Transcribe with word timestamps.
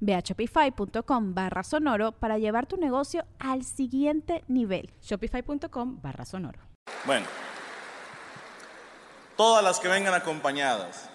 Ve 0.00 0.14
a 0.14 0.20
shopify.com 0.20 1.34
barra 1.34 1.62
sonoro 1.62 2.12
para 2.12 2.38
llevar 2.38 2.66
tu 2.66 2.76
negocio 2.76 3.24
al 3.38 3.64
siguiente 3.64 4.44
nivel. 4.48 4.90
Shopify.com 5.02 6.00
barra 6.00 6.24
sonoro. 6.24 6.60
Bueno, 7.04 7.26
todas 9.36 9.62
las 9.62 9.80
que 9.80 9.88
vengan 9.88 10.14
acompañadas, 10.14 11.08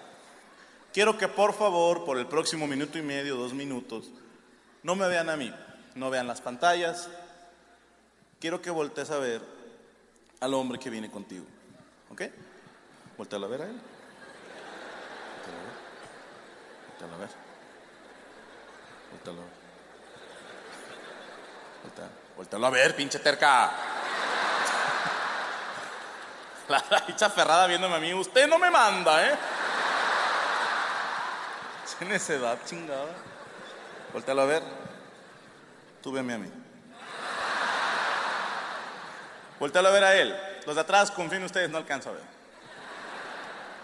quiero 0.92 1.18
que 1.18 1.28
por 1.28 1.52
favor, 1.52 2.04
por 2.04 2.18
el 2.18 2.26
próximo 2.26 2.66
minuto 2.66 2.98
y 2.98 3.02
medio, 3.02 3.36
dos 3.36 3.52
minutos, 3.52 4.10
no 4.82 4.94
me 4.94 5.08
vean 5.08 5.30
a 5.30 5.36
mí, 5.36 5.52
no 5.94 6.10
vean 6.10 6.26
las 6.26 6.40
pantallas. 6.40 7.10
Quiero 8.40 8.60
que 8.60 8.70
voltees 8.70 9.10
a 9.10 9.18
ver 9.18 9.40
al 10.40 10.54
hombre 10.54 10.78
que 10.78 10.90
viene 10.90 11.10
contigo. 11.10 11.46
¿Ok? 12.10 12.22
Voltealo 13.16 13.46
a 13.46 13.48
ver 13.48 13.62
a 13.62 13.64
él. 13.66 13.80
Voltealo 15.36 15.58
a 15.58 15.64
ver. 15.64 15.74
Voltealo 16.90 17.14
a 17.14 17.18
ver. 17.18 17.43
Voltealo 19.14 19.40
a 19.40 19.44
ver. 19.44 19.54
Voltea- 21.84 22.10
Voltealo 22.36 22.66
a 22.66 22.70
ver, 22.70 22.96
pinche 22.96 23.18
terca. 23.20 23.70
La 26.68 26.82
dicha 27.06 27.28
ferrada 27.30 27.66
viéndome 27.66 27.96
a 27.96 28.00
mí. 28.00 28.12
Usted 28.14 28.46
no 28.48 28.58
me 28.58 28.70
manda, 28.70 29.26
¿eh? 29.30 29.36
Tienes 31.98 32.28
edad, 32.30 32.58
chingada. 32.66 33.06
Voltealo 34.12 34.42
a 34.42 34.46
ver. 34.46 34.62
Tú 36.02 36.10
veme 36.12 36.34
a 36.34 36.38
mí. 36.38 36.50
Voltealo 39.60 39.88
a 39.88 39.92
ver 39.92 40.04
a 40.04 40.14
él. 40.16 40.36
Los 40.66 40.74
de 40.74 40.80
atrás, 40.80 41.10
confíen 41.10 41.42
en 41.42 41.46
ustedes, 41.46 41.70
no 41.70 41.78
alcanzo 41.78 42.10
a 42.10 42.12
ver. 42.14 42.22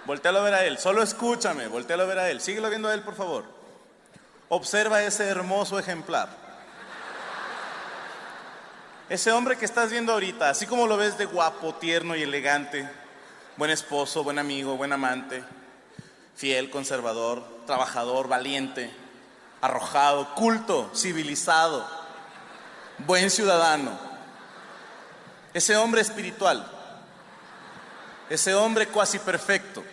Voltealo 0.07 0.41
a 0.41 0.43
ver 0.43 0.55
a 0.55 0.65
él. 0.65 0.79
Solo 0.79 1.03
escúchame. 1.03 1.69
Voltealo 1.69 2.03
a 2.03 2.07
ver 2.07 2.19
a 2.19 2.31
él. 2.31 2.41
Síguelo 2.41 2.69
viendo 2.69 2.89
a 2.89 2.95
él, 2.95 3.03
por 3.03 3.15
favor. 3.15 3.45
Observa 4.53 5.01
ese 5.05 5.29
hermoso 5.29 5.79
ejemplar. 5.79 6.29
Ese 9.09 9.31
hombre 9.31 9.57
que 9.57 9.65
estás 9.65 9.93
viendo 9.93 10.13
ahorita, 10.13 10.51
así 10.51 10.67
como 10.67 10.89
lo 10.89 10.97
ves 10.97 11.17
de 11.17 11.25
guapo, 11.25 11.77
tierno 11.77 12.17
y 12.17 12.23
elegante, 12.23 12.91
buen 13.57 13.71
esposo, 13.71 14.25
buen 14.25 14.41
amigo, 14.41 14.77
buen 14.77 14.93
amante, 14.93 15.45
fiel, 16.35 16.69
conservador, 16.69 17.45
trabajador, 17.65 18.27
valiente, 18.27 18.91
arrojado, 19.61 20.35
culto, 20.35 20.91
civilizado, 20.97 21.89
buen 22.99 23.31
ciudadano. 23.31 23.97
Ese 25.55 25.77
hombre 25.77 26.01
espiritual, 26.01 26.69
ese 28.29 28.53
hombre 28.57 28.89
cuasi 28.89 29.21
perfecto, 29.21 29.85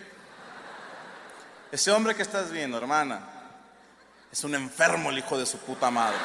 ese 1.70 1.92
hombre 1.92 2.16
que 2.16 2.22
estás 2.22 2.50
viendo, 2.50 2.76
hermana, 2.76 3.37
es 4.30 4.44
un 4.44 4.54
enfermo 4.54 5.10
el 5.10 5.18
hijo 5.18 5.38
de 5.38 5.46
su 5.46 5.58
puta 5.58 5.90
madre. 5.90 6.18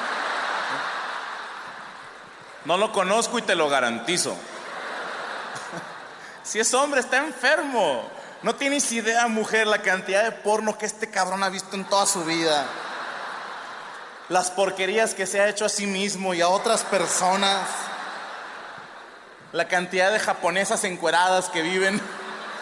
No 2.66 2.78
lo 2.78 2.92
conozco 2.92 3.40
y 3.40 3.42
te 3.42 3.56
lo 3.56 3.70
garantizo. 3.70 4.36
Si 6.44 6.60
ese 6.60 6.76
hombre 6.76 7.00
está 7.00 7.20
enfermo, 7.20 8.04
no 8.42 8.54
tienes 8.56 8.92
idea, 8.92 9.30
mujer, 9.30 9.66
la 9.66 9.82
cantidad 9.82 10.26
de 10.26 10.34
porno 10.34 10.78
que 10.78 10.86
este 10.86 11.10
cabrón 11.10 11.42
ha 11.42 11.48
visto 11.48 11.78
en 11.78 11.86
toda 11.86 12.06
su 12.06 12.26
vida. 12.26 12.66
Las 14.28 14.52
porquerías 14.52 15.14
que 15.14 15.26
se 15.26 15.40
ha 15.40 15.48
hecho 15.48 15.64
a 15.64 15.70
sí 15.70 15.88
mismo 15.88 16.34
y 16.34 16.42
a 16.42 16.50
otras 16.50 16.84
personas. 16.84 17.66
La 19.54 19.70
cantidad 19.70 20.12
de 20.12 20.20
japonesas 20.20 20.84
encueradas 20.84 21.48
que 21.48 21.62
viven 21.62 22.02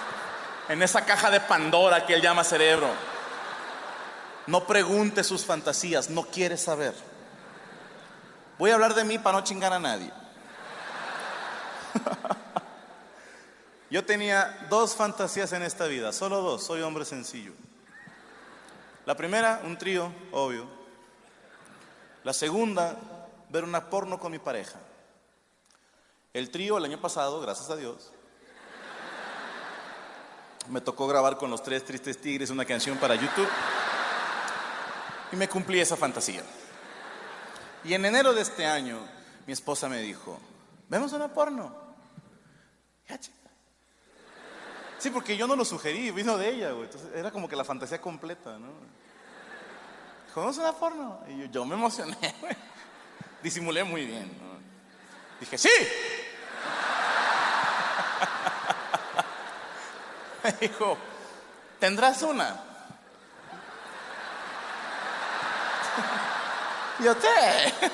en 0.69 0.83
esa 0.83 1.03
caja 1.03 1.31
de 1.31 1.39
Pandora 1.39 2.05
que 2.05 2.13
él 2.13 2.21
llama 2.21 2.43
cerebro. 2.43 3.10
No 4.47 4.65
pregunte 4.65 5.23
sus 5.23 5.45
fantasías, 5.45 6.09
no 6.09 6.23
quiere 6.23 6.57
saber. 6.57 6.93
Voy 8.57 8.71
a 8.71 8.75
hablar 8.75 8.93
de 8.93 9.03
mí 9.03 9.17
para 9.17 9.37
no 9.37 9.43
chingar 9.43 9.73
a 9.73 9.79
nadie. 9.79 10.11
Yo 13.89 14.05
tenía 14.05 14.67
dos 14.69 14.95
fantasías 14.95 15.51
en 15.53 15.63
esta 15.63 15.85
vida, 15.85 16.13
solo 16.13 16.41
dos, 16.41 16.63
soy 16.63 16.81
hombre 16.81 17.05
sencillo. 17.05 17.53
La 19.05 19.15
primera, 19.15 19.61
un 19.63 19.77
trío, 19.77 20.11
obvio. 20.31 20.65
La 22.23 22.33
segunda, 22.33 22.95
ver 23.49 23.63
una 23.63 23.89
porno 23.89 24.19
con 24.19 24.31
mi 24.31 24.39
pareja. 24.39 24.79
El 26.33 26.49
trío 26.49 26.77
el 26.77 26.85
año 26.85 27.01
pasado, 27.01 27.41
gracias 27.41 27.69
a 27.69 27.75
Dios, 27.75 28.11
me 30.69 30.79
tocó 30.79 31.07
grabar 31.07 31.37
con 31.37 31.49
los 31.49 31.61
tres 31.61 31.83
tristes 31.83 32.21
tigres 32.21 32.49
una 32.49 32.63
canción 32.63 32.97
para 32.97 33.15
YouTube 33.15 33.49
y 35.31 35.35
me 35.35 35.47
cumplí 35.47 35.79
esa 35.79 35.95
fantasía. 35.95 36.43
Y 37.83 37.93
en 37.93 38.05
enero 38.05 38.33
de 38.33 38.41
este 38.41 38.65
año, 38.65 38.99
mi 39.47 39.53
esposa 39.53 39.89
me 39.89 40.01
dijo, 40.01 40.39
¿vemos 40.89 41.13
una 41.13 41.33
porno? 41.33 41.75
Sí, 44.99 45.09
porque 45.09 45.35
yo 45.35 45.47
no 45.47 45.55
lo 45.55 45.65
sugerí, 45.65 46.11
vino 46.11 46.37
de 46.37 46.49
ella, 46.49 46.71
güey. 46.71 46.83
Entonces 46.83 47.09
era 47.15 47.31
como 47.31 47.49
que 47.49 47.55
la 47.55 47.63
fantasía 47.63 47.99
completa, 47.99 48.59
¿no? 48.59 48.67
Dijo, 50.27 50.41
¿vemos 50.41 50.57
una 50.57 50.73
porno? 50.73 51.23
Y 51.27 51.39
yo, 51.39 51.45
yo 51.45 51.65
me 51.65 51.73
emocioné, 51.73 52.15
güey. 52.39 52.55
Disimulé 53.41 53.83
muy 53.83 54.05
bien. 54.05 54.31
Dije, 55.39 55.57
¡sí! 55.57 55.69
Me 60.43 60.51
dijo, 60.53 60.97
¿tendrás 61.79 62.21
una? 62.21 62.70
Y 67.01 67.03
"Sí". 67.03 67.73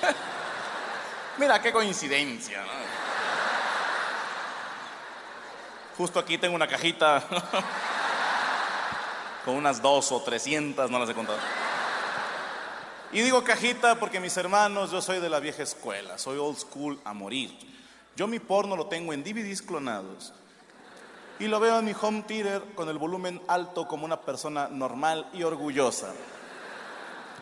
Mira 1.38 1.62
qué 1.62 1.72
coincidencia, 1.72 2.62
¿no? 2.62 2.68
Justo 5.98 6.20
aquí 6.20 6.38
tengo 6.38 6.56
una 6.56 6.68
cajita 6.68 7.24
con 9.46 9.56
unas 9.56 9.82
dos 9.82 10.12
o 10.12 10.22
trescientas, 10.22 10.92
no 10.92 11.00
las 11.00 11.10
he 11.10 11.14
contado. 11.14 11.40
Y 13.12 13.22
digo 13.22 13.44
cajita 13.44 13.96
porque 13.96 14.20
mis 14.20 14.36
hermanos, 14.38 14.92
yo 14.92 15.02
soy 15.02 15.20
de 15.20 15.30
la 15.30 15.40
vieja 15.40 15.64
escuela, 15.64 16.18
soy 16.18 16.38
old 16.38 16.58
school 16.58 17.00
a 17.06 17.14
morir. 17.14 17.58
Yo 18.16 18.28
mi 18.28 18.40
porno 18.40 18.76
lo 18.76 18.88
tengo 18.88 19.14
en 19.14 19.24
DVDs 19.24 19.62
clonados 19.62 20.34
y 21.40 21.48
lo 21.48 21.60
veo 21.60 21.80
en 21.80 21.86
mi 21.86 21.96
home 22.00 22.24
theater 22.24 22.62
con 22.76 22.90
el 22.90 22.98
volumen 22.98 23.42
alto 23.48 23.88
como 23.88 24.06
una 24.06 24.20
persona 24.20 24.68
normal 24.68 25.30
y 25.34 25.44
orgullosa. 25.44 26.14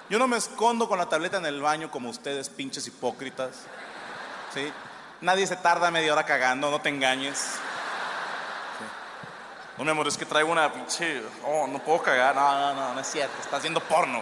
Yo 0.09 0.19
no 0.19 0.27
me 0.27 0.37
escondo 0.37 0.87
con 0.87 0.99
la 0.99 1.07
tableta 1.07 1.37
en 1.37 1.45
el 1.45 1.61
baño 1.61 1.89
como 1.89 2.09
ustedes, 2.09 2.49
pinches 2.49 2.85
hipócritas. 2.87 3.63
¿Sí? 4.53 4.71
Nadie 5.21 5.47
se 5.47 5.55
tarda 5.55 5.89
media 5.89 6.13
hora 6.13 6.23
cagando, 6.25 6.69
no 6.69 6.79
te 6.79 6.89
engañes. 6.89 7.55
No, 9.77 9.83
mi 9.83 9.91
amor, 9.91 10.07
es 10.07 10.17
que 10.17 10.25
traigo 10.25 10.51
una 10.51 10.71
pinche. 10.71 11.21
Oh, 11.45 11.67
no 11.67 11.79
puedo 11.79 12.01
cagar. 12.01 12.35
No, 12.35 12.59
no, 12.59 12.73
no, 12.73 12.93
no 12.93 12.99
es 12.99 13.07
cierto. 13.07 13.33
Estás 13.41 13.59
haciendo 13.59 13.81
porno. 13.81 14.21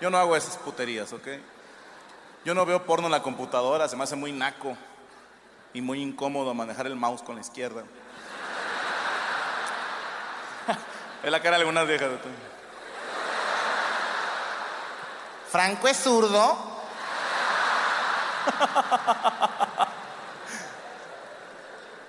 Yo 0.00 0.08
no 0.08 0.16
hago 0.16 0.34
esas 0.34 0.56
puterías, 0.56 1.12
¿ok? 1.12 1.28
Yo 2.44 2.54
no 2.54 2.64
veo 2.64 2.86
porno 2.86 3.06
en 3.06 3.12
la 3.12 3.22
computadora, 3.22 3.86
se 3.86 3.96
me 3.96 4.04
hace 4.04 4.16
muy 4.16 4.32
naco 4.32 4.74
y 5.74 5.82
muy 5.82 6.00
incómodo 6.00 6.54
manejar 6.54 6.86
el 6.86 6.96
mouse 6.96 7.22
con 7.22 7.34
la 7.34 7.42
izquierda. 7.42 7.84
Es 11.22 11.30
la 11.30 11.42
cara 11.42 11.56
de 11.56 11.64
algunas 11.64 11.86
viejas. 11.86 12.08
Franco 15.50 15.88
es 15.88 15.96
zurdo. 15.96 16.30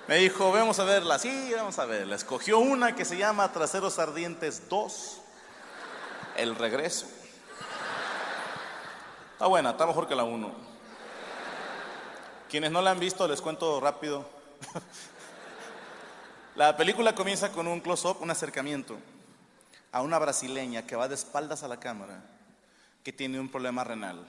Me 0.06 0.16
dijo, 0.16 0.52
vamos 0.52 0.78
a 0.78 0.84
verla. 0.84 1.18
Sí, 1.18 1.52
vamos 1.56 1.78
a 1.78 1.86
verla. 1.86 2.16
Escogió 2.16 2.58
una 2.58 2.94
que 2.94 3.04
se 3.04 3.16
llama 3.16 3.50
Traseros 3.50 3.98
Ardientes 3.98 4.68
2. 4.68 5.18
El 6.36 6.54
regreso. 6.54 7.06
Está 9.32 9.46
buena, 9.46 9.70
está 9.70 9.86
mejor 9.86 10.06
que 10.06 10.14
la 10.14 10.24
1. 10.24 10.52
Quienes 12.48 12.70
no 12.70 12.80
la 12.80 12.92
han 12.92 13.00
visto, 13.00 13.26
les 13.26 13.40
cuento 13.40 13.80
rápido. 13.80 14.24
La 16.54 16.76
película 16.76 17.14
comienza 17.14 17.50
con 17.50 17.66
un 17.66 17.80
close-up, 17.80 18.18
un 18.20 18.30
acercamiento 18.30 18.98
a 19.90 20.02
una 20.02 20.18
brasileña 20.18 20.86
que 20.86 20.96
va 20.96 21.08
de 21.08 21.14
espaldas 21.14 21.62
a 21.62 21.68
la 21.68 21.80
cámara, 21.80 22.22
que 23.02 23.12
tiene 23.12 23.40
un 23.40 23.48
problema 23.48 23.84
renal. 23.84 24.24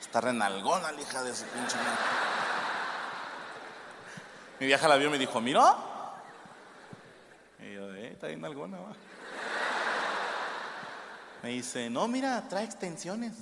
Está 0.00 0.20
renalgona 0.20 0.92
la 0.92 1.00
hija 1.00 1.22
de 1.22 1.34
su 1.34 1.44
pinche 1.44 1.76
madre. 1.76 1.98
Mi 4.60 4.66
vieja 4.66 4.88
la 4.88 4.96
vio 4.96 5.08
y 5.08 5.10
me 5.10 5.18
dijo, 5.18 5.40
mira. 5.40 5.76
Y 7.58 7.74
yo, 7.74 7.92
eh, 7.94 8.12
está 8.12 8.28
bien 8.28 8.44
alguna, 8.44 8.78
va. 8.78 8.92
Me 11.42 11.50
dice, 11.50 11.90
no, 11.90 12.08
mira, 12.08 12.42
trae 12.48 12.64
extensiones. 12.64 13.32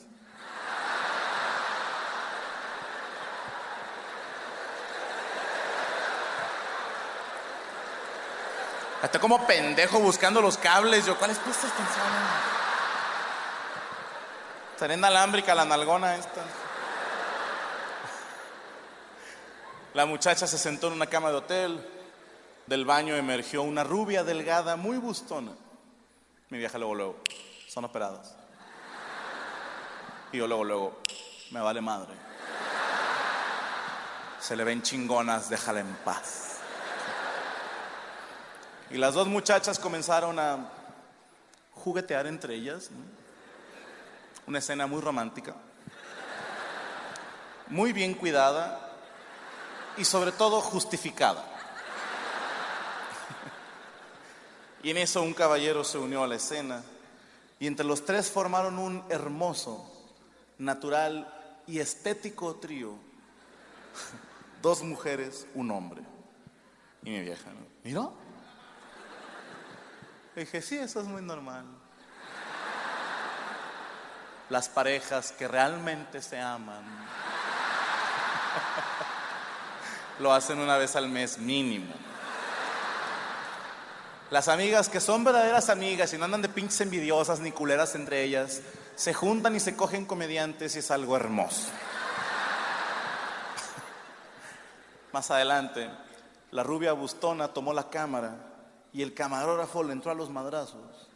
Hasta 9.03 9.21
como 9.21 9.47
pendejo 9.47 10.01
buscando 10.01 10.41
los 10.41 10.57
cables. 10.57 11.05
Yo, 11.05 11.17
¿cuáles 11.19 11.39
puestas 11.39 11.67
extensiones? 11.67 12.54
Será 14.79 14.95
inalámbrica 14.95 15.55
la 15.55 15.65
nalgona 15.65 16.17
esta. 16.17 16.43
La 19.95 20.07
muchacha 20.07 20.49
se 20.49 20.59
sentó 20.59 20.89
en 20.89 20.95
una 20.95 21.07
cama 21.07 21.31
de 21.31 21.37
hotel. 21.37 21.91
Del 22.67 22.85
baño 22.85 23.15
emergió 23.15 23.63
una 23.63 23.85
rubia 23.85 24.25
delgada, 24.25 24.75
muy 24.77 24.97
bustona. 24.97 25.53
Mi 26.49 26.59
vieja 26.59 26.79
luego, 26.79 26.95
luego, 26.95 27.17
son 27.69 27.85
operadas. 27.85 28.35
Y 30.33 30.39
yo 30.39 30.49
luego, 30.49 30.65
luego, 30.65 30.99
me 31.53 31.61
vale 31.61 31.81
madre. 31.81 32.13
Se 34.41 34.57
le 34.57 34.65
ven 34.65 34.83
chingonas, 34.83 35.49
déjala 35.49 35.81
en 35.81 35.95
paz. 36.05 36.59
Y 38.91 38.97
las 38.97 39.15
dos 39.15 39.29
muchachas 39.29 39.79
comenzaron 39.79 40.39
a 40.39 40.69
juguetear 41.73 42.27
entre 42.27 42.55
ellas. 42.55 42.91
Una 44.47 44.59
escena 44.59 44.87
muy 44.87 45.01
romántica, 45.01 45.55
muy 47.69 47.93
bien 47.93 48.15
cuidada 48.15 48.93
y 49.97 50.05
sobre 50.05 50.33
todo 50.33 50.61
justificada. 50.61 51.45
Y 54.83 54.91
en 54.91 54.99
eso 54.99 55.23
un 55.23 55.33
caballero 55.33 55.83
se 55.83 55.97
unió 55.97 56.23
a 56.23 56.27
la 56.27 56.35
escena 56.35 56.83
y 57.59 57.67
entre 57.67 57.87
los 57.87 58.05
tres 58.05 58.31
formaron 58.31 58.79
un 58.79 59.03
hermoso, 59.09 59.91
natural 60.59 61.27
y 61.67 61.79
estético 61.79 62.57
trío. 62.57 62.93
Dos 64.61 64.83
mujeres, 64.83 65.47
un 65.55 65.71
hombre. 65.71 66.03
Y 67.03 67.11
mi 67.11 67.21
vieja, 67.21 67.51
¿no? 67.51 67.61
¿Mira? 67.83 68.11
Le 70.35 70.45
dije, 70.45 70.61
sí, 70.61 70.77
eso 70.77 71.01
es 71.01 71.07
muy 71.07 71.23
normal. 71.23 71.65
Las 74.55 74.69
parejas 74.69 75.33
que 75.33 75.49
realmente 75.49 76.23
se 76.23 76.41
aman 76.41 76.85
lo 80.21 80.33
hacen 80.33 80.61
una 80.61 80.79
vez 80.79 80.95
al 80.95 81.09
mes 81.09 81.39
mínimo. 81.39 81.93
Las 84.31 84.47
amigas 84.47 84.89
que 84.89 85.01
son 85.01 85.25
verdaderas 85.25 85.71
amigas 85.71 86.15
y 86.15 86.19
no 86.19 86.27
andan 86.27 86.43
de 86.43 86.49
pinches 86.49 86.81
envidiosas 86.83 87.41
ni 87.41 87.51
culeras 87.51 87.97
entre 87.97 88.23
ellas, 88.23 88.63
se 88.95 89.13
juntan 89.13 89.57
y 89.57 89.59
se 89.59 89.75
cogen 89.75 90.07
comediantes 90.07 90.77
y 90.77 90.79
es 90.79 90.93
algo 90.93 91.17
hermoso. 91.17 91.63
Más 95.13 95.33
adelante, 95.33 95.91
la 96.53 96.63
rubia 96.63 96.93
bustona 96.93 97.49
tomó 97.49 97.75
la 97.75 97.91
cámara 97.91 98.37
y 98.93 99.03
el 99.03 99.15
camarógrafo 99.15 99.83
le 99.83 99.95
entró 99.95 100.13
a 100.13 100.15
los 100.15 100.31
madrazos. 100.31 101.09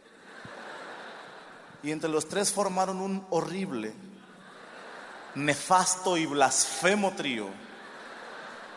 Y 1.81 1.91
entre 1.91 2.09
los 2.09 2.27
tres 2.27 2.51
formaron 2.51 2.99
un 2.99 3.25
horrible, 3.29 3.93
nefasto 5.35 6.17
y 6.17 6.25
blasfemo 6.25 7.13
trío. 7.15 7.47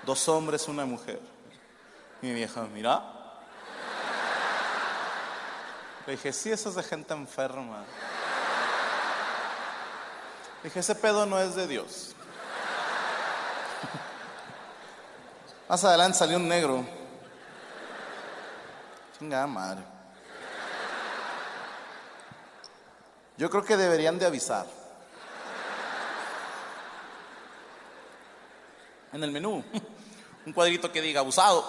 Dos 0.04 0.28
hombres, 0.28 0.68
una 0.68 0.84
mujer. 0.84 1.20
Y 2.20 2.26
mi 2.26 2.34
vieja, 2.34 2.62
mira. 2.72 3.02
Le 6.06 6.12
dije, 6.12 6.32
sí, 6.32 6.50
eso 6.50 6.68
es 6.68 6.74
de 6.74 6.82
gente 6.82 7.14
enferma. 7.14 7.84
Le 10.62 10.68
dije, 10.68 10.80
ese 10.80 10.94
pedo 10.94 11.26
no 11.26 11.38
es 11.38 11.54
de 11.54 11.66
Dios. 11.66 12.14
Más 15.68 15.82
adelante 15.84 16.18
salió 16.18 16.36
un 16.36 16.48
negro. 16.48 16.84
Chingada 19.18 19.46
madre. 19.46 19.82
Yo 23.38 23.50
creo 23.50 23.64
que 23.64 23.76
deberían 23.76 24.18
de 24.18 24.26
avisar. 24.26 24.66
En 29.12 29.22
el 29.22 29.30
menú, 29.30 29.62
un 30.46 30.52
cuadrito 30.52 30.90
que 30.90 31.02
diga 31.02 31.20
abusado. 31.20 31.64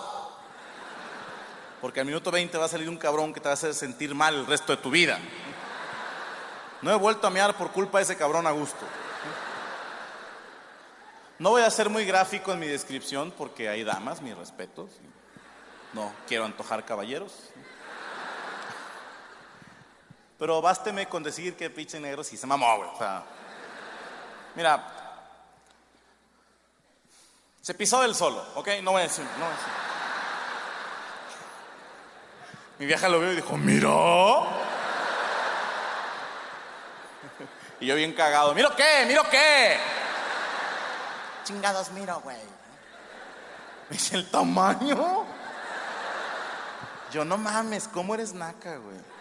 Porque 1.81 1.99
al 1.99 2.05
minuto 2.05 2.31
20 2.31 2.57
va 2.57 2.65
a 2.65 2.69
salir 2.69 2.87
un 2.87 2.97
cabrón 2.97 3.33
que 3.33 3.41
te 3.41 3.45
va 3.45 3.51
a 3.51 3.53
hacer 3.55 3.73
sentir 3.73 4.15
mal 4.15 4.35
el 4.35 4.45
resto 4.45 4.73
de 4.75 4.81
tu 4.81 4.89
vida. 4.89 5.19
No 6.81 6.91
he 6.91 6.95
vuelto 6.95 7.27
a 7.27 7.29
mear 7.29 7.57
por 7.57 7.71
culpa 7.71 7.97
de 7.97 8.05
ese 8.05 8.17
cabrón 8.17 8.47
a 8.47 8.51
gusto. 8.51 8.85
No 11.39 11.49
voy 11.49 11.61
a 11.61 11.69
ser 11.69 11.89
muy 11.89 12.05
gráfico 12.05 12.53
en 12.53 12.59
mi 12.59 12.67
descripción 12.67 13.33
porque 13.37 13.67
hay 13.67 13.83
damas, 13.83 14.21
mis 14.21 14.37
respetos. 14.37 14.91
No 15.91 16.13
quiero 16.27 16.45
antojar 16.45 16.85
caballeros. 16.85 17.33
Pero 20.37 20.61
básteme 20.61 21.07
con 21.07 21.23
decir 21.23 21.55
que 21.55 21.69
pinche 21.69 21.99
negro 21.99 22.23
sí 22.23 22.37
se 22.37 22.47
mamó, 22.47 22.77
güey. 22.77 22.89
O 22.89 22.97
sea, 22.97 23.23
mira, 24.55 25.03
se 27.61 27.73
pisó 27.73 28.01
del 28.01 28.13
solo, 28.13 28.45
¿ok? 28.55 28.67
No 28.81 28.91
voy 28.91 29.01
a 29.01 29.03
decir. 29.03 29.25
Mi 32.77 32.85
vieja 32.85 33.07
lo 33.07 33.19
vio 33.19 33.31
y 33.31 33.35
dijo, 33.37 33.55
mira. 33.57 33.89
Y 37.79 37.85
yo 37.85 37.95
bien 37.95 38.13
cagado, 38.13 38.53
¿miro 38.53 38.75
qué? 38.75 39.05
¿Miro 39.07 39.23
qué? 39.29 39.77
Chingados, 41.43 41.91
miro, 41.91 42.19
güey. 42.21 42.37
Dice, 43.89 44.15
¿el 44.15 44.29
tamaño? 44.29 45.25
Yo, 47.11 47.23
no 47.25 47.37
mames, 47.37 47.87
¿cómo 47.87 48.15
eres 48.15 48.33
naca, 48.33 48.77
güey? 48.77 49.12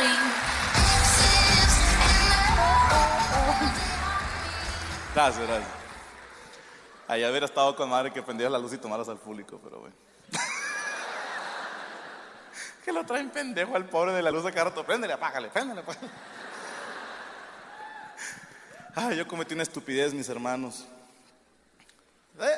Leave. 0.00 0.32
Exes 1.62 2.00
and 2.00 2.12
Gracias, 5.14 5.46
gracias. 5.46 5.70
Ahí 7.08 7.22
hubiera 7.24 7.44
estado 7.44 7.76
con 7.76 7.90
madre 7.90 8.10
que 8.10 8.22
prendieras 8.22 8.52
la 8.52 8.58
luz 8.58 8.72
y 8.72 8.78
tomaras 8.78 9.10
al 9.10 9.18
público, 9.18 9.60
pero 9.62 9.80
bueno. 9.80 9.94
que 12.84 12.92
lo 12.92 13.04
traen 13.04 13.28
pendejo 13.30 13.76
al 13.76 13.84
pobre 13.84 14.12
de 14.12 14.22
la 14.22 14.30
luz 14.30 14.44
de 14.44 14.52
cada 14.52 14.70
rato. 14.70 14.82
Préndele, 14.84 15.12
apágale, 15.12 15.48
préndele, 15.48 15.82
apágale. 15.82 16.08
Ay, 18.94 19.18
yo 19.18 19.28
cometí 19.28 19.52
una 19.52 19.62
estupidez, 19.62 20.14
mis 20.14 20.30
hermanos. 20.30 20.86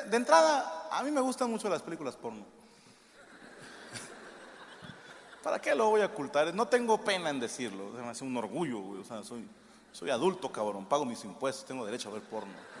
De, 0.09 0.17
entrada, 0.17 0.87
a 0.91 1.03
mí 1.03 1.11
me 1.11 1.21
gustan 1.21 1.49
mucho 1.49 1.69
las 1.69 1.81
películas 1.81 2.15
porno. 2.15 2.43
¿Para 5.43 5.59
qué 5.59 5.75
lo 5.75 5.89
voy 5.89 6.01
a 6.01 6.07
ocultar? 6.07 6.53
No 6.53 6.67
tengo 6.67 7.01
pena 7.01 7.29
en 7.29 7.39
decirlo. 7.39 7.91
Me 7.91 8.09
hace 8.09 8.23
un 8.23 8.35
orgullo, 8.37 9.03
soy, 9.23 9.47
soy 9.91 10.09
adulto, 10.09 10.51
cabrón. 10.51 10.85
Pago 10.85 11.05
mis 11.05 11.23
impuestos, 11.23 11.65
tengo 11.65 11.85
derecho 11.85 12.09
a 12.09 12.13
ver 12.13 12.23
porno. 12.23 12.53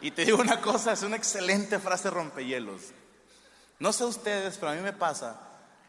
Y 0.00 0.12
te 0.12 0.24
digo 0.24 0.38
una 0.38 0.60
cosa, 0.60 0.92
es 0.92 1.02
una 1.02 1.16
excelente 1.16 1.80
frase 1.80 2.08
rompehielos. 2.08 2.92
No 3.80 3.92
sé 3.92 4.04
ustedes, 4.04 4.56
pero 4.56 4.70
a 4.70 4.74
mí 4.76 4.80
me 4.80 4.92
pasa 4.92 5.40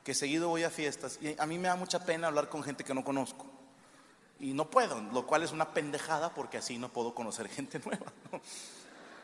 que 0.04 0.16
seguido 0.16 0.50
voy 0.50 0.64
a 0.64 0.72
fiestas 0.72 1.20
y 1.22 1.40
a 1.40 1.46
mí 1.46 1.60
me 1.60 1.68
da 1.68 1.76
mucha 1.76 2.04
pena 2.04 2.28
hablar 2.28 2.50
con 2.50 2.64
gente 2.64 2.84
que 2.84 2.96
no 2.96 3.04
conozco. 3.04 3.59
Y 4.40 4.54
no 4.54 4.70
puedo, 4.70 5.02
lo 5.02 5.28
cual 5.28 5.44
es 5.44 5.52
una 5.52 5.74
pendejada 5.74 6.34
porque 6.34 6.58
así 6.58 6.78
no 6.78 6.90
puedo 6.90 7.14
conocer 7.14 7.50
gente 7.50 7.80
nueva. 7.80 8.12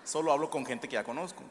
Solo 0.03 0.31
hablo 0.31 0.50
con 0.50 0.65
gente 0.65 0.88
que 0.88 0.93
ya 0.93 1.03
conozco. 1.03 1.43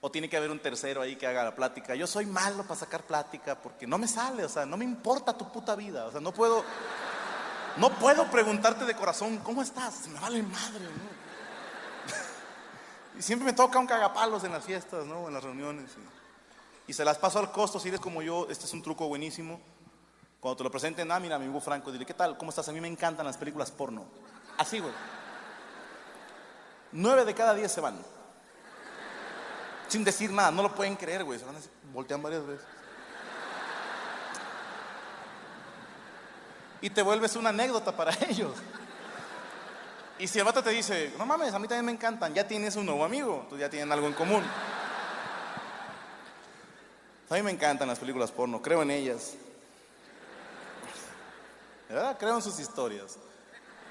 O 0.00 0.10
tiene 0.10 0.28
que 0.28 0.36
haber 0.36 0.50
un 0.50 0.60
tercero 0.60 1.00
ahí 1.00 1.16
que 1.16 1.26
haga 1.26 1.42
la 1.42 1.54
plática. 1.54 1.94
Yo 1.94 2.06
soy 2.06 2.26
malo 2.26 2.62
para 2.64 2.78
sacar 2.78 3.04
plática 3.04 3.60
porque 3.60 3.86
no 3.86 3.96
me 3.96 4.06
sale, 4.06 4.44
o 4.44 4.48
sea, 4.48 4.66
no 4.66 4.76
me 4.76 4.84
importa 4.84 5.36
tu 5.36 5.50
puta 5.50 5.74
vida. 5.74 6.04
O 6.04 6.12
sea, 6.12 6.20
no 6.20 6.32
puedo, 6.32 6.62
no 7.78 7.90
puedo 7.98 8.30
preguntarte 8.30 8.84
de 8.84 8.94
corazón, 8.94 9.38
¿cómo 9.38 9.62
estás? 9.62 10.06
Me 10.08 10.20
vale 10.20 10.42
madre. 10.42 10.84
Y 13.18 13.22
siempre 13.22 13.46
me 13.46 13.52
toca 13.52 13.78
un 13.78 13.86
cagapalos 13.86 14.42
en 14.42 14.52
las 14.52 14.64
fiestas, 14.64 15.06
¿no? 15.06 15.28
En 15.28 15.34
las 15.34 15.42
reuniones. 15.42 15.88
Y, 16.86 16.90
y 16.90 16.92
se 16.92 17.04
las 17.04 17.16
paso 17.16 17.38
al 17.38 17.52
costo, 17.52 17.78
si 17.78 17.88
eres 17.88 18.00
como 18.00 18.20
yo, 18.20 18.48
este 18.50 18.66
es 18.66 18.72
un 18.74 18.82
truco 18.82 19.06
buenísimo. 19.06 19.60
Cuando 20.44 20.58
te 20.58 20.64
lo 20.64 20.70
presenten, 20.70 21.10
ah, 21.10 21.18
mira, 21.18 21.38
mi 21.38 21.46
amigo 21.46 21.58
Franco, 21.58 21.90
dile, 21.90 22.04
¿qué 22.04 22.12
tal? 22.12 22.36
¿Cómo 22.36 22.50
estás? 22.50 22.68
A 22.68 22.72
mí 22.72 22.78
me 22.78 22.86
encantan 22.86 23.24
las 23.24 23.38
películas 23.38 23.70
porno. 23.70 24.04
Así, 24.58 24.78
güey. 24.78 24.92
Nueve 26.92 27.24
de 27.24 27.32
cada 27.32 27.54
diez 27.54 27.72
se 27.72 27.80
van. 27.80 27.96
Sin 29.88 30.04
decir 30.04 30.30
nada, 30.30 30.50
no 30.50 30.62
lo 30.62 30.74
pueden 30.74 30.96
creer, 30.96 31.24
güey. 31.24 31.38
Se 31.38 31.46
van 31.46 31.56
a 31.56 31.60
voltean 31.94 32.20
varias 32.20 32.46
veces. 32.46 32.66
Y 36.82 36.90
te 36.90 37.00
vuelves 37.00 37.36
una 37.36 37.48
anécdota 37.48 37.96
para 37.96 38.12
ellos. 38.28 38.52
Y 40.18 40.28
si 40.28 40.40
el 40.40 40.44
vato 40.44 40.62
te 40.62 40.68
dice, 40.68 41.14
no 41.16 41.24
mames, 41.24 41.54
a 41.54 41.58
mí 41.58 41.66
también 41.68 41.86
me 41.86 41.92
encantan, 41.92 42.34
ya 42.34 42.46
tienes 42.46 42.76
un 42.76 42.84
nuevo 42.84 43.02
amigo, 43.02 43.46
tú 43.48 43.56
ya 43.56 43.70
tienen 43.70 43.90
algo 43.90 44.08
en 44.08 44.12
común. 44.12 44.44
A 47.30 47.34
mí 47.34 47.42
me 47.42 47.50
encantan 47.50 47.88
las 47.88 47.98
películas 47.98 48.30
porno, 48.30 48.60
creo 48.60 48.82
en 48.82 48.90
ellas. 48.90 49.38
Creo 51.88 52.36
en 52.36 52.42
sus 52.42 52.58
historias. 52.58 53.18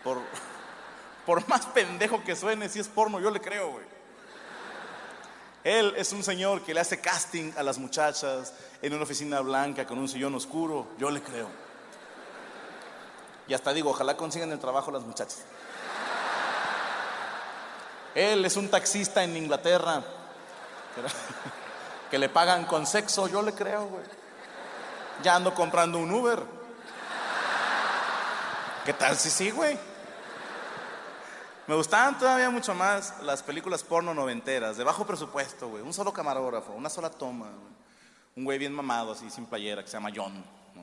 Por, 0.03 0.17
por 1.25 1.47
más 1.47 1.65
pendejo 1.67 2.23
que 2.23 2.35
suene, 2.35 2.69
si 2.69 2.79
es 2.79 2.87
porno, 2.87 3.19
yo 3.19 3.31
le 3.31 3.39
creo, 3.39 3.71
güey. 3.71 3.85
Él 5.63 5.93
es 5.95 6.11
un 6.11 6.23
señor 6.23 6.61
que 6.61 6.73
le 6.73 6.81
hace 6.81 6.99
casting 6.99 7.53
a 7.55 7.63
las 7.63 7.77
muchachas 7.77 8.53
en 8.81 8.93
una 8.93 9.03
oficina 9.03 9.39
blanca 9.39 9.87
con 9.87 9.97
un 9.97 10.09
sillón 10.09 10.35
oscuro, 10.35 10.87
yo 10.97 11.09
le 11.09 11.21
creo. 11.21 11.47
Y 13.47 13.53
hasta 13.53 13.71
digo, 13.71 13.91
ojalá 13.91 14.17
consigan 14.17 14.51
el 14.51 14.59
trabajo 14.59 14.91
las 14.91 15.03
muchachas. 15.03 15.43
Él 18.13 18.43
es 18.43 18.57
un 18.57 18.69
taxista 18.69 19.23
en 19.23 19.37
Inglaterra 19.37 20.03
que 22.11 22.19
le 22.19 22.29
pagan 22.29 22.65
con 22.65 22.85
sexo, 22.85 23.27
yo 23.27 23.41
le 23.41 23.53
creo, 23.53 23.87
güey. 23.87 24.03
Ya 25.23 25.35
ando 25.35 25.53
comprando 25.53 25.97
un 25.97 26.11
Uber. 26.11 26.62
¿Qué 28.85 28.91
tal 28.91 29.15
si 29.15 29.29
sí, 29.29 29.49
güey? 29.49 29.77
Me 31.67 31.75
gustaban 31.75 32.17
todavía 32.17 32.49
mucho 32.49 32.75
más 32.75 33.21
las 33.23 33.41
películas 33.41 33.81
porno 33.81 34.13
noventeras, 34.13 34.75
de 34.75 34.83
bajo 34.83 35.07
presupuesto, 35.07 35.69
güey. 35.69 35.81
Un 35.81 35.93
solo 35.93 36.11
camarógrafo, 36.11 36.73
una 36.73 36.89
sola 36.89 37.09
toma. 37.09 37.45
güey. 37.45 37.73
Un 38.35 38.43
güey 38.43 38.59
bien 38.59 38.73
mamado, 38.73 39.13
así, 39.13 39.29
sin 39.29 39.45
playera, 39.45 39.81
que 39.83 39.87
se 39.87 39.93
llama 39.93 40.09
John. 40.13 40.33
¿no? 40.75 40.81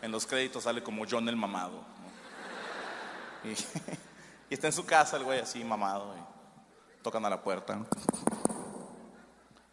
En 0.00 0.10
los 0.10 0.26
créditos 0.26 0.64
sale 0.64 0.82
como 0.82 1.04
John 1.08 1.28
el 1.28 1.36
mamado. 1.36 1.84
¿no? 3.44 3.50
Y, 3.50 3.56
está 4.54 4.68
en 4.68 4.72
su 4.72 4.86
casa 4.86 5.18
el 5.18 5.24
güey 5.24 5.40
así, 5.40 5.62
mamado. 5.62 6.14
y 6.16 7.02
tocan 7.02 7.22
a 7.26 7.30
la 7.30 7.42
puerta. 7.42 7.78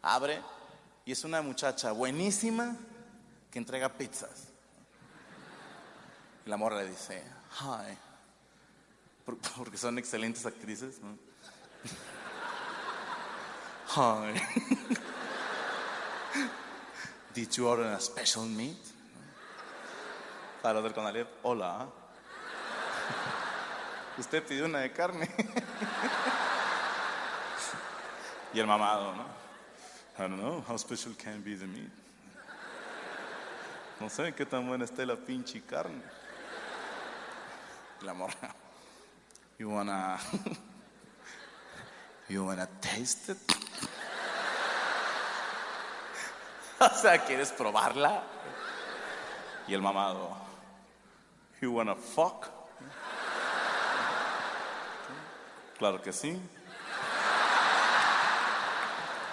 Abre 0.02 0.42
y 1.06 1.12
es 1.12 1.24
una 1.24 1.40
muchacha 1.40 1.92
buenísima 1.92 2.76
que 3.50 3.58
entrega 3.58 3.88
pizzas. 3.88 4.47
La 6.48 6.56
morra 6.56 6.78
le 6.82 6.88
dice, 6.88 7.22
hi. 7.60 7.94
Por- 9.24 9.36
Porque 9.56 9.76
son 9.76 9.98
excelentes 9.98 10.46
actrices. 10.46 10.98
¿no? 11.02 11.16
Hi. 13.94 14.32
Did 17.34 17.50
you 17.52 17.66
order 17.68 17.86
a 17.92 18.00
special 18.00 18.46
meat? 18.46 18.78
Para 20.62 20.74
los 20.74 20.84
del 20.84 20.94
Conalep, 20.94 21.28
hola. 21.42 21.86
Usted 24.16 24.42
pidió 24.44 24.64
una 24.64 24.78
de 24.80 24.90
carne. 24.92 25.28
y 28.54 28.58
el 28.58 28.66
mamado, 28.66 29.14
¿no? 29.14 29.22
I 30.18 30.22
don't 30.22 30.38
know, 30.40 30.64
how 30.66 30.76
special 30.78 31.14
can 31.14 31.44
be 31.44 31.54
the 31.56 31.66
meat? 31.66 31.90
No 34.00 34.08
sé 34.08 34.34
qué 34.34 34.44
tan 34.46 34.66
buena 34.66 34.84
esté 34.86 35.04
la 35.06 35.14
pinche 35.14 35.60
carne. 35.62 36.02
La 38.02 38.14
morra. 38.14 38.54
You 39.58 39.70
wanna. 39.70 40.18
You 42.30 42.44
wanna 42.44 42.68
taste 42.82 43.30
it? 43.30 43.38
o 46.80 46.88
sea, 46.90 47.24
¿quieres 47.24 47.50
probarla? 47.52 48.22
Y 49.66 49.72
el 49.72 49.80
mamado. 49.80 50.36
You 51.62 51.72
wanna 51.72 51.94
fuck? 51.94 52.46
Claro 55.78 56.02
que 56.02 56.12
sí. 56.12 56.38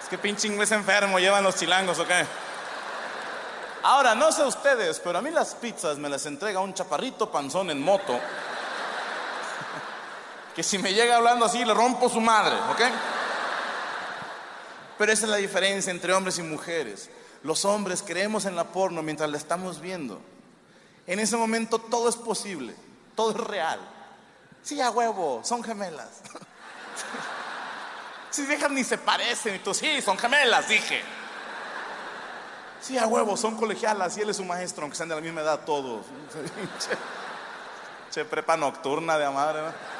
Es 0.01 0.07
que 0.07 0.17
pinche 0.17 0.48
inglés 0.48 0.72
enfermo 0.72 1.19
llevan 1.19 1.43
los 1.43 1.55
chilangos, 1.55 2.00
¿o 2.00 2.07
qué? 2.07 2.25
Ahora, 3.84 4.15
no 4.15 4.31
sé 4.31 4.43
ustedes, 4.43 5.00
pero 5.00 5.19
a 5.19 5.22
mí 5.22 5.31
las 5.31 5.55
pizzas 5.55 5.98
me 5.98 6.07
las 6.07 6.25
entrega 6.25 6.60
un 6.60 6.74
chaparrito 6.74 7.29
panzón 7.29 7.72
en 7.72 7.81
moto. 7.81 8.19
Que 10.55 10.63
si 10.63 10.77
me 10.77 10.93
llega 10.93 11.17
hablando 11.17 11.45
así, 11.45 11.63
le 11.65 11.74
rompo 11.74 12.09
su 12.09 12.21
madre, 12.21 12.55
¿ok? 12.71 12.81
Pero 14.97 15.12
esa 15.12 15.25
es 15.25 15.29
la 15.29 15.38
diferencia 15.38 15.91
entre 15.91 16.13
hombres 16.13 16.39
y 16.39 16.43
mujeres. 16.43 17.09
Los 17.43 17.65
hombres 17.65 18.01
creemos 18.01 18.45
en 18.45 18.55
la 18.55 18.63
porno 18.63 19.01
mientras 19.01 19.29
la 19.29 19.38
estamos 19.38 19.81
viendo. 19.81 20.21
En 21.05 21.19
ese 21.19 21.38
momento 21.38 21.79
todo 21.79 22.09
es 22.09 22.15
posible, 22.15 22.74
todo 23.15 23.31
es 23.31 23.38
real. 23.38 23.79
Sí, 24.63 24.81
a 24.81 24.89
huevo, 24.89 25.41
son 25.43 25.63
gemelas. 25.63 26.09
Si 28.31 28.45
viejas 28.45 28.69
ni 28.69 28.83
se 28.83 28.97
parecen, 28.97 29.55
y 29.55 29.59
tú, 29.59 29.74
sí, 29.74 30.01
son 30.01 30.17
gemelas, 30.17 30.67
dije. 30.67 31.01
Sí, 32.81 32.97
a 32.97 33.07
huevo, 33.07 33.38
son 33.38 33.55
colegialas 33.55 34.17
y 34.17 34.21
él 34.24 34.29
es 34.29 34.35
su 34.35 34.43
maestro, 34.43 34.83
aunque 34.83 34.97
sean 34.97 35.07
de 35.07 35.15
la 35.15 35.21
misma 35.21 35.39
edad 35.39 35.62
todos. 35.63 36.05
Che, 36.79 36.97
che, 38.12 38.25
prepa 38.25 38.57
nocturna 38.57 39.17
de 39.17 39.29
madre. 39.29 39.62
¿no? 39.62 39.94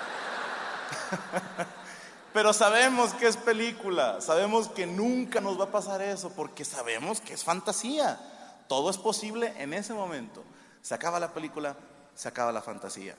Pero 2.34 2.52
sabemos 2.52 3.14
que 3.14 3.28
es 3.28 3.38
película, 3.38 4.20
sabemos 4.20 4.68
que 4.68 4.86
nunca 4.86 5.40
nos 5.40 5.58
va 5.60 5.66
a 5.66 5.72
pasar 5.72 6.02
eso, 6.02 6.32
porque 6.32 6.66
sabemos 6.66 7.22
que 7.22 7.34
es 7.34 7.44
fantasía. 7.44 8.20
Todo 8.68 8.90
es 8.90 8.98
posible 8.98 9.54
en 9.58 9.74
ese 9.74 9.94
momento. 9.94 10.44
Se 10.82 10.94
acaba 10.94 11.20
la 11.20 11.34
película, 11.34 11.78
se 12.14 12.28
acaba 12.28 12.52
la 12.52 12.62
fantasía. 12.62 13.16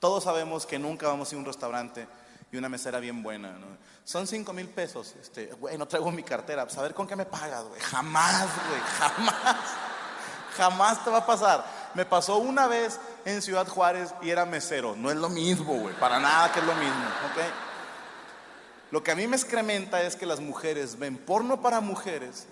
Todos 0.00 0.24
sabemos 0.24 0.64
que 0.64 0.78
nunca 0.78 1.08
vamos 1.08 1.28
a 1.28 1.34
ir 1.34 1.36
a 1.36 1.40
un 1.40 1.46
restaurante 1.46 2.06
y 2.50 2.56
una 2.56 2.68
mesera 2.68 2.98
bien 2.98 3.22
buena. 3.22 3.52
¿no? 3.52 3.66
Son 4.04 4.26
cinco 4.26 4.52
mil 4.52 4.68
pesos. 4.68 5.14
Este, 5.20 5.46
güey, 5.46 5.76
no 5.76 5.86
traigo 5.86 6.10
mi 6.10 6.22
cartera. 6.22 6.64
Pues 6.64 6.78
a 6.78 6.82
ver 6.82 6.94
con 6.94 7.06
qué 7.06 7.16
me 7.16 7.26
pagas, 7.26 7.64
güey. 7.64 7.80
Jamás, 7.80 8.48
güey, 8.68 8.80
jamás. 8.98 9.56
Jamás 10.56 11.04
te 11.04 11.10
va 11.10 11.18
a 11.18 11.26
pasar. 11.26 11.66
Me 11.92 12.06
pasó 12.06 12.38
una 12.38 12.66
vez 12.66 12.98
en 13.26 13.42
Ciudad 13.42 13.66
Juárez 13.66 14.14
y 14.22 14.30
era 14.30 14.46
mesero. 14.46 14.94
No 14.96 15.10
es 15.10 15.16
lo 15.16 15.28
mismo, 15.28 15.74
güey. 15.74 15.94
Para 15.96 16.18
nada 16.20 16.50
que 16.52 16.60
es 16.60 16.64
lo 16.64 16.74
mismo, 16.74 17.04
¿ok? 17.26 17.42
Lo 18.92 19.02
que 19.02 19.10
a 19.10 19.16
mí 19.16 19.26
me 19.26 19.36
excrementa 19.36 20.00
es 20.02 20.14
que 20.14 20.26
las 20.26 20.38
mujeres 20.38 20.96
ven 20.96 21.18
porno 21.18 21.60
para 21.60 21.80
mujeres 21.80 22.46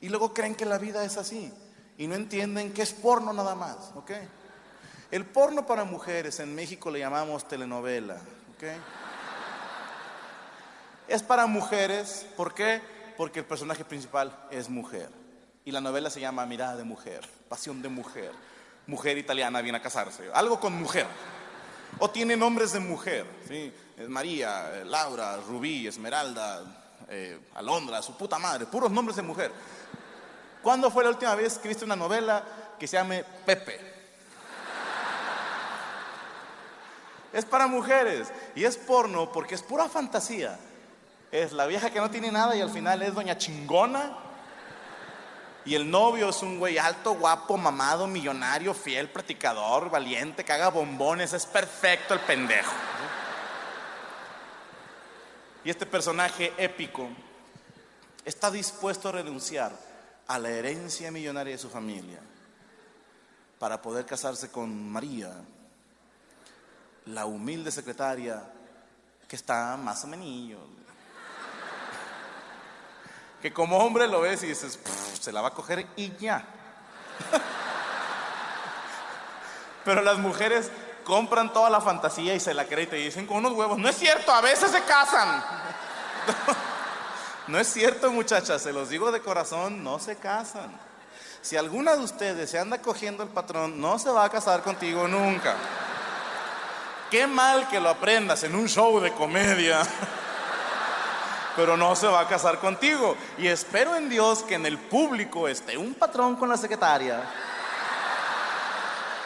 y 0.00 0.08
luego 0.08 0.32
creen 0.32 0.54
que 0.54 0.64
la 0.64 0.78
vida 0.78 1.04
es 1.04 1.16
así 1.16 1.52
y 1.98 2.06
no 2.06 2.14
entienden 2.14 2.72
que 2.72 2.82
es 2.82 2.92
porno 2.92 3.32
nada 3.32 3.56
más, 3.56 3.76
¿ok? 3.96 4.12
El 5.10 5.26
porno 5.26 5.66
para 5.66 5.84
mujeres 5.84 6.38
en 6.38 6.54
México 6.54 6.88
le 6.90 7.00
llamamos 7.00 7.48
telenovela, 7.48 8.14
¿ok? 8.54 8.64
Es 11.08 11.22
para 11.24 11.46
mujeres, 11.46 12.26
¿por 12.36 12.54
qué? 12.54 12.80
Porque 13.16 13.40
el 13.40 13.44
personaje 13.44 13.84
principal 13.84 14.46
es 14.52 14.70
mujer 14.70 15.10
y 15.64 15.72
la 15.72 15.80
novela 15.80 16.10
se 16.10 16.20
llama 16.20 16.46
Mirada 16.46 16.76
de 16.76 16.84
mujer, 16.84 17.28
Pasión 17.48 17.82
de 17.82 17.88
mujer, 17.88 18.30
mujer 18.86 19.18
italiana 19.18 19.60
viene 19.60 19.78
a 19.78 19.82
casarse, 19.82 20.30
algo 20.32 20.58
con 20.58 20.74
mujer. 20.74 21.06
O 21.98 22.10
tiene 22.10 22.36
nombres 22.36 22.72
de 22.72 22.80
mujer, 22.80 23.26
¿sí? 23.46 23.72
María, 24.08 24.80
eh, 24.80 24.84
Laura, 24.84 25.36
Rubí, 25.36 25.86
Esmeralda, 25.86 26.62
eh, 27.08 27.38
Alondra, 27.54 28.00
su 28.02 28.16
puta 28.16 28.38
madre, 28.38 28.66
puros 28.66 28.90
nombres 28.90 29.16
de 29.16 29.22
mujer. 29.22 29.52
¿Cuándo 30.62 30.90
fue 30.90 31.04
la 31.04 31.10
última 31.10 31.34
vez 31.34 31.58
que 31.58 31.68
viste 31.68 31.84
una 31.84 31.96
novela 31.96 32.42
que 32.78 32.86
se 32.86 32.96
llame 32.96 33.24
Pepe? 33.44 33.92
Es 37.32 37.44
para 37.44 37.66
mujeres 37.66 38.30
y 38.54 38.64
es 38.64 38.76
porno 38.76 39.32
porque 39.32 39.54
es 39.54 39.62
pura 39.62 39.88
fantasía. 39.88 40.58
Es 41.30 41.52
la 41.52 41.66
vieja 41.66 41.90
que 41.90 41.98
no 41.98 42.10
tiene 42.10 42.30
nada 42.30 42.54
y 42.54 42.60
al 42.60 42.70
final 42.70 43.02
es 43.02 43.14
doña 43.14 43.38
chingona. 43.38 44.16
Y 45.64 45.74
el 45.74 45.88
novio 45.88 46.30
es 46.30 46.42
un 46.42 46.58
güey 46.58 46.78
alto, 46.78 47.14
guapo, 47.14 47.56
mamado, 47.56 48.06
millonario, 48.06 48.74
fiel, 48.74 49.08
practicador, 49.08 49.90
valiente, 49.90 50.44
haga 50.52 50.70
bombones. 50.70 51.32
Es 51.32 51.46
perfecto 51.46 52.14
el 52.14 52.20
pendejo. 52.20 52.72
Y 55.64 55.70
este 55.70 55.86
personaje 55.86 56.52
épico 56.56 57.08
está 58.24 58.50
dispuesto 58.50 59.08
a 59.08 59.12
renunciar 59.12 59.72
a 60.26 60.38
la 60.38 60.50
herencia 60.50 61.10
millonaria 61.12 61.52
de 61.52 61.58
su 61.58 61.70
familia 61.70 62.18
para 63.58 63.80
poder 63.80 64.04
casarse 64.04 64.50
con 64.50 64.90
María, 64.90 65.32
la 67.06 67.26
humilde 67.26 67.70
secretaria 67.70 68.42
que 69.28 69.36
está 69.36 69.76
más 69.76 70.02
o 70.02 70.08
menos. 70.08 70.58
Que 73.40 73.52
como 73.52 73.78
hombre 73.78 74.08
lo 74.08 74.20
ves 74.20 74.42
y 74.42 74.48
dices, 74.48 74.76
"Pff, 74.76 75.11
se 75.22 75.30
la 75.30 75.40
va 75.40 75.48
a 75.48 75.54
coger 75.54 75.86
y 75.94 76.16
ya. 76.16 76.44
Pero 79.84 80.02
las 80.02 80.18
mujeres 80.18 80.68
compran 81.04 81.52
toda 81.52 81.70
la 81.70 81.80
fantasía 81.80 82.34
y 82.34 82.40
se 82.40 82.52
la 82.52 82.64
creen 82.64 82.88
y 82.88 82.90
te 82.90 82.96
dicen 82.96 83.28
con 83.28 83.36
unos 83.36 83.52
huevos, 83.52 83.78
no 83.78 83.88
es 83.88 83.96
cierto, 83.96 84.32
a 84.32 84.40
veces 84.40 84.72
se 84.72 84.82
casan. 84.82 85.44
No 87.48 87.58
es 87.58 87.66
cierto, 87.66 88.12
muchachas, 88.12 88.62
se 88.62 88.72
los 88.72 88.88
digo 88.88 89.10
de 89.10 89.20
corazón, 89.20 89.82
no 89.82 89.98
se 89.98 90.14
casan. 90.14 90.70
Si 91.40 91.56
alguna 91.56 91.96
de 91.96 92.04
ustedes 92.04 92.48
se 92.48 92.56
anda 92.56 92.80
cogiendo 92.80 93.24
el 93.24 93.30
patrón, 93.30 93.80
no 93.80 93.98
se 93.98 94.10
va 94.10 94.24
a 94.24 94.28
casar 94.28 94.62
contigo 94.62 95.08
nunca. 95.08 95.56
Qué 97.10 97.26
mal 97.26 97.68
que 97.68 97.80
lo 97.80 97.88
aprendas 97.88 98.44
en 98.44 98.54
un 98.54 98.68
show 98.68 99.00
de 99.00 99.12
comedia. 99.12 99.82
Pero 101.56 101.76
no 101.76 101.94
se 101.94 102.06
va 102.06 102.20
a 102.20 102.28
casar 102.28 102.58
contigo. 102.58 103.16
Y 103.38 103.46
espero 103.46 103.96
en 103.96 104.08
Dios 104.08 104.42
que 104.42 104.54
en 104.54 104.66
el 104.66 104.78
público 104.78 105.48
esté 105.48 105.76
un 105.76 105.94
patrón 105.94 106.36
con 106.36 106.48
la 106.48 106.56
secretaria. 106.56 107.22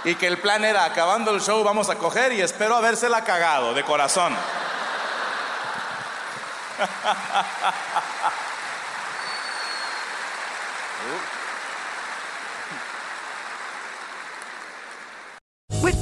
Y 0.05 0.15
que 0.15 0.27
el 0.27 0.39
plan 0.39 0.65
era, 0.65 0.85
acabando 0.85 1.33
el 1.33 1.41
show, 1.41 1.63
vamos 1.65 1.91
a 1.91 1.97
coger 1.97 2.33
y 2.33 2.41
espero 2.41 2.77
habérsela 2.77 3.25
cagado 3.25 3.75
de 3.75 3.83
corazón. 3.83 4.37